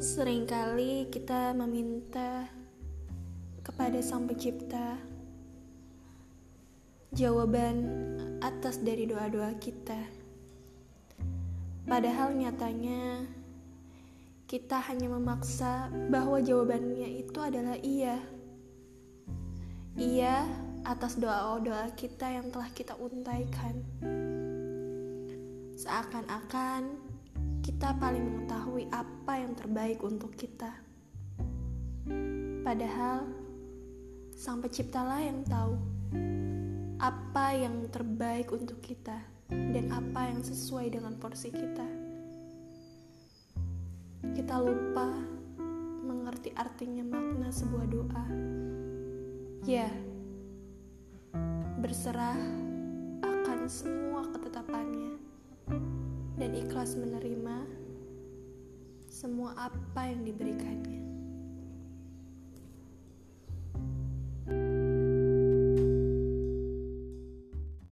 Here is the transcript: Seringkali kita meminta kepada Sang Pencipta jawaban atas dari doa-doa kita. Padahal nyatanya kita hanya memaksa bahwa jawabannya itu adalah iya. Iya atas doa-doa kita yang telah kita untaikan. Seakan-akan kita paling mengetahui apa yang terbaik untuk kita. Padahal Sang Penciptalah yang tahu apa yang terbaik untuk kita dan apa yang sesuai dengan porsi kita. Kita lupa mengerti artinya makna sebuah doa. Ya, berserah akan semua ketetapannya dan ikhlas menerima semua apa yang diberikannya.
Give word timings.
Seringkali 0.00 1.12
kita 1.12 1.52
meminta 1.52 2.48
kepada 3.60 4.00
Sang 4.00 4.24
Pencipta 4.24 4.96
jawaban 7.12 7.84
atas 8.40 8.80
dari 8.80 9.04
doa-doa 9.04 9.52
kita. 9.60 10.00
Padahal 11.84 12.32
nyatanya 12.32 13.28
kita 14.48 14.80
hanya 14.88 15.12
memaksa 15.12 15.92
bahwa 16.08 16.40
jawabannya 16.40 17.20
itu 17.20 17.36
adalah 17.36 17.76
iya. 17.84 18.16
Iya 20.00 20.48
atas 20.88 21.20
doa-doa 21.20 21.92
kita 21.92 22.24
yang 22.24 22.48
telah 22.48 22.72
kita 22.72 22.96
untaikan. 22.96 23.84
Seakan-akan 25.76 27.09
kita 27.60 27.92
paling 28.00 28.24
mengetahui 28.24 28.88
apa 28.88 29.32
yang 29.36 29.52
terbaik 29.52 30.00
untuk 30.00 30.32
kita. 30.32 30.72
Padahal 32.64 33.28
Sang 34.32 34.64
Penciptalah 34.64 35.20
yang 35.20 35.44
tahu 35.44 35.76
apa 37.00 37.46
yang 37.56 37.88
terbaik 37.92 38.48
untuk 38.52 38.80
kita 38.80 39.20
dan 39.48 39.92
apa 39.92 40.32
yang 40.32 40.40
sesuai 40.40 40.92
dengan 40.92 41.16
porsi 41.20 41.52
kita. 41.52 41.88
Kita 44.32 44.56
lupa 44.60 45.08
mengerti 46.04 46.52
artinya 46.56 47.04
makna 47.04 47.52
sebuah 47.52 47.86
doa. 47.88 48.24
Ya, 49.68 49.92
berserah 51.80 52.40
akan 53.20 53.60
semua 53.68 54.24
ketetapannya 54.32 54.89
dan 56.40 56.56
ikhlas 56.56 56.96
menerima 56.96 57.68
semua 59.12 59.52
apa 59.60 60.08
yang 60.08 60.24
diberikannya. 60.24 61.09